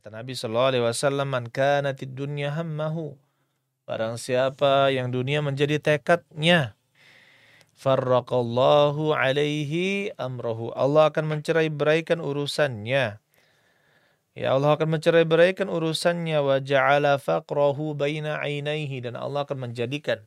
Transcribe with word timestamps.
Kata 0.00 0.16
Nabi 0.16 0.32
Shallallahu 0.32 0.70
Alaihi 0.72 0.84
Wasallam, 0.88 1.28
"Man 1.28 1.52
kana 1.52 1.92
dunya 1.92 2.48
hammahu." 2.56 3.20
Barang 3.84 4.16
siapa 4.16 4.88
yang 4.88 5.12
dunia 5.12 5.44
menjadi 5.44 5.76
tekadnya, 5.76 6.72
farraqallahu 7.76 9.12
alaihi 9.12 10.08
amrahu. 10.16 10.72
Allah 10.72 11.12
akan 11.12 11.36
mencerai 11.36 11.68
beraikan 11.68 12.24
urusannya. 12.24 13.20
Ya 14.32 14.48
Allah 14.56 14.72
akan 14.72 14.88
mencerai 14.88 15.28
beraikan 15.28 15.68
urusannya 15.68 16.40
wa 16.48 16.56
ja'ala 16.64 17.20
faqrahu 17.20 17.92
baina 17.92 18.40
ainaihi 18.40 19.04
dan 19.04 19.20
Allah 19.20 19.44
akan 19.44 19.68
menjadikan 19.68 20.24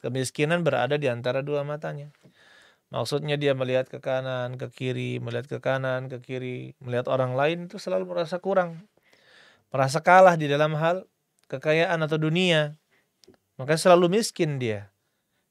kemiskinan 0.00 0.64
berada 0.64 0.96
di 0.96 1.12
antara 1.12 1.44
dua 1.44 1.60
matanya. 1.60 2.08
Maksudnya 2.88 3.36
dia 3.36 3.52
melihat 3.52 3.84
ke 3.84 4.00
kanan, 4.00 4.56
ke 4.56 4.72
kiri, 4.72 5.20
melihat 5.20 5.44
ke 5.44 5.58
kanan, 5.60 6.08
ke 6.08 6.24
kiri, 6.24 6.72
melihat 6.80 7.04
orang 7.12 7.36
lain 7.36 7.68
itu 7.68 7.76
selalu 7.76 8.08
merasa 8.08 8.40
kurang. 8.40 8.88
Merasa 9.74 9.98
kalah 9.98 10.38
di 10.38 10.46
dalam 10.46 10.78
hal 10.78 11.02
kekayaan 11.50 11.98
atau 12.06 12.14
dunia. 12.14 12.78
Maka 13.58 13.74
selalu 13.74 14.22
miskin 14.22 14.62
dia. 14.62 14.94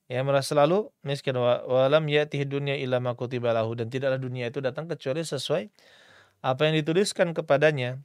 Ya, 0.08 0.24
merasa 0.24 0.56
selalu 0.56 0.92
miskin 1.04 1.36
walam 1.36 2.08
yatihi 2.08 2.48
dunya 2.48 2.80
illa 2.80 3.04
ma 3.04 3.16
kutibalahu 3.16 3.76
dan 3.76 3.92
tidaklah 3.92 4.20
dunia 4.20 4.48
itu 4.48 4.64
datang 4.64 4.88
kecuali 4.88 5.24
sesuai 5.24 5.72
apa 6.44 6.62
yang 6.68 6.80
dituliskan 6.80 7.36
kepadanya. 7.36 8.00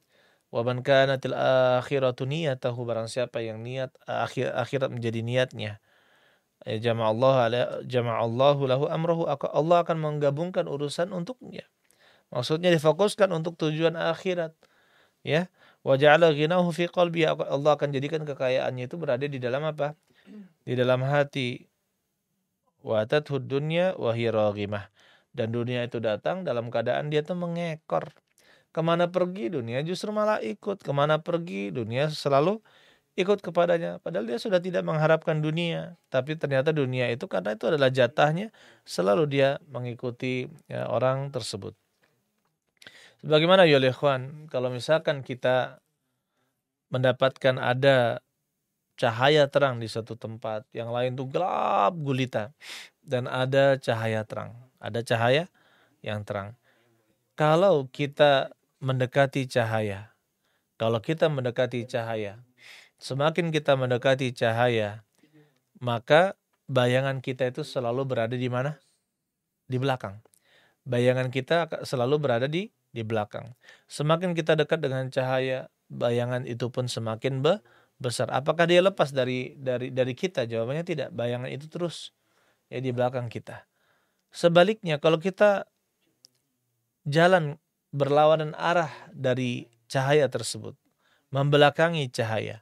Wa 0.51 0.67
man 0.67 0.83
kanatil 0.83 1.39
akhiratu 1.79 2.27
niyatahu 2.27 2.83
barang 2.83 3.07
siapa 3.07 3.39
yang 3.45 3.63
niat 3.63 3.95
akhir 4.09 4.55
akhirat 4.59 4.91
menjadi 4.91 5.21
niatnya 5.23 5.79
Ya, 6.67 6.91
jama'allahu 6.91 7.87
jama'allahu 7.87 8.67
lahu 8.67 8.85
amrahu 8.91 9.23
Allah 9.31 9.79
akan 9.87 9.97
menggabungkan 10.03 10.67
urusan 10.67 11.15
untuknya. 11.15 11.63
Maksudnya 12.35 12.75
difokuskan 12.75 13.31
untuk 13.31 13.55
tujuan 13.57 13.95
akhirat. 13.95 14.53
Ya. 15.23 15.47
Wa 15.89 15.97
ja'ala 15.97 16.37
ghinahu 16.37 16.69
fi 16.69 16.85
qalbi 16.85 17.25
Allah 17.25 17.73
akan 17.73 17.89
jadikan 17.97 18.21
kekayaannya 18.29 18.93
itu 18.93 19.01
berada 19.01 19.25
di 19.25 19.41
dalam 19.41 19.65
apa? 19.65 19.97
Di 20.69 20.77
dalam 20.77 21.01
hati. 21.01 21.65
Wa 22.85 23.09
tathud 23.09 23.49
dunya 23.49 23.97
Dan 25.33 25.49
dunia 25.49 25.89
itu 25.89 25.97
datang 25.97 26.45
dalam 26.45 26.69
keadaan 26.69 27.09
dia 27.09 27.25
itu 27.25 27.33
mengekor. 27.33 28.13
Ke 28.69 28.85
mana 28.85 29.09
pergi 29.09 29.49
dunia 29.49 29.81
justru 29.81 30.13
malah 30.13 30.45
ikut. 30.45 30.85
Ke 30.85 30.93
mana 30.93 31.25
pergi 31.25 31.73
dunia 31.73 32.13
selalu 32.13 32.61
ikut 33.17 33.41
kepadanya. 33.41 33.97
Padahal 34.05 34.29
dia 34.29 34.37
sudah 34.37 34.61
tidak 34.61 34.85
mengharapkan 34.85 35.41
dunia. 35.41 35.97
Tapi 36.13 36.37
ternyata 36.37 36.69
dunia 36.69 37.09
itu 37.09 37.25
karena 37.33 37.57
itu 37.57 37.65
adalah 37.65 37.89
jatahnya. 37.89 38.53
Selalu 38.85 39.25
dia 39.25 39.49
mengikuti 39.73 40.53
ya, 40.69 40.85
orang 40.93 41.33
tersebut. 41.33 41.73
Sebagaimana 43.19 43.67
ya 43.67 43.83
ikhwan, 43.83 44.47
kalau 44.47 44.71
misalkan 44.71 45.27
kita 45.27 45.83
mendapatkan 46.95 47.59
ada 47.59 48.23
cahaya 48.95 49.51
terang 49.51 49.83
di 49.83 49.91
satu 49.91 50.15
tempat, 50.15 50.67
yang 50.71 50.95
lain 50.95 51.19
tuh 51.19 51.27
gelap 51.27 51.99
gulita 51.99 52.55
dan 53.03 53.27
ada 53.27 53.75
cahaya 53.75 54.23
terang, 54.23 54.55
ada 54.79 55.03
cahaya 55.03 55.51
yang 56.03 56.23
terang. 56.23 56.55
Kalau 57.35 57.91
kita 57.91 58.55
mendekati 58.79 59.51
cahaya, 59.51 60.15
kalau 60.79 61.03
kita 61.03 61.27
mendekati 61.27 61.91
cahaya, 61.91 62.39
semakin 63.03 63.51
kita 63.51 63.75
mendekati 63.75 64.31
cahaya, 64.31 65.03
maka 65.83 66.39
bayangan 66.71 67.19
kita 67.19 67.51
itu 67.51 67.67
selalu 67.67 68.07
berada 68.07 68.39
di 68.39 68.47
mana? 68.47 68.79
Di 69.67 69.75
belakang. 69.79 70.23
Bayangan 70.87 71.35
kita 71.35 71.67
selalu 71.83 72.17
berada 72.23 72.47
di 72.47 72.78
di 72.93 73.05
belakang. 73.05 73.53
Semakin 73.91 74.33
kita 74.33 74.57
dekat 74.57 74.81
dengan 74.81 75.09
cahaya, 75.13 75.69
bayangan 75.89 76.45
itu 76.45 76.69
pun 76.73 76.89
semakin 76.89 77.41
be 77.45 77.61
besar. 77.99 78.31
Apakah 78.31 78.71
dia 78.71 78.81
lepas 78.81 79.11
dari 79.11 79.59
dari 79.59 79.91
dari 79.91 80.15
kita? 80.15 80.47
Jawabannya 80.47 80.85
tidak. 80.87 81.09
Bayangan 81.13 81.51
itu 81.51 81.67
terus 81.67 82.15
ya 82.73 82.79
di 82.79 82.95
belakang 82.95 83.27
kita. 83.29 83.67
Sebaliknya 84.29 85.01
kalau 85.01 85.17
kita 85.19 85.67
jalan 87.09 87.57
berlawanan 87.91 88.53
arah 88.55 88.93
dari 89.11 89.73
cahaya 89.89 90.29
tersebut, 90.29 90.77
membelakangi 91.33 92.13
cahaya, 92.13 92.61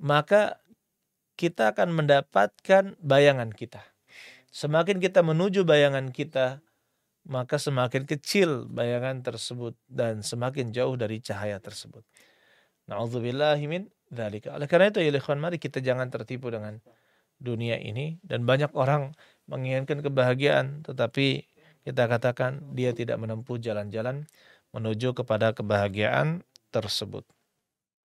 maka 0.00 0.64
kita 1.36 1.76
akan 1.76 1.92
mendapatkan 1.92 2.96
bayangan 3.00 3.52
kita. 3.52 3.84
Semakin 4.52 5.00
kita 5.00 5.24
menuju 5.24 5.64
bayangan 5.64 6.12
kita, 6.12 6.60
maka 7.22 7.58
semakin 7.58 8.02
kecil 8.08 8.66
bayangan 8.66 9.22
tersebut 9.22 9.78
dan 9.86 10.26
semakin 10.26 10.74
jauh 10.74 10.98
dari 10.98 11.22
cahaya 11.22 11.62
tersebut. 11.62 12.02
Nauzubillahi 12.90 13.64
min 13.70 13.82
dzalika. 14.10 14.58
Oleh 14.58 14.66
karena 14.66 14.90
itu 14.90 14.98
ya 14.98 15.10
ikhwan 15.14 15.38
mari 15.38 15.62
kita 15.62 15.78
jangan 15.78 16.10
tertipu 16.10 16.50
dengan 16.50 16.82
dunia 17.42 17.78
ini 17.78 18.18
dan 18.22 18.46
banyak 18.46 18.70
orang 18.74 19.14
menginginkan 19.50 20.02
kebahagiaan 20.02 20.86
tetapi 20.86 21.46
kita 21.82 22.06
katakan 22.06 22.62
dia 22.74 22.94
tidak 22.94 23.18
menempuh 23.18 23.58
jalan-jalan 23.58 24.26
menuju 24.70 25.14
kepada 25.18 25.50
kebahagiaan 25.50 26.46
tersebut. 26.70 27.26